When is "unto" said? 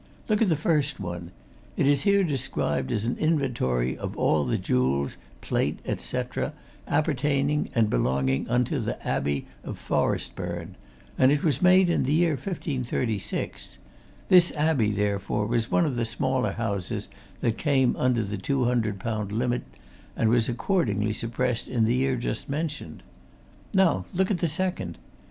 8.49-8.79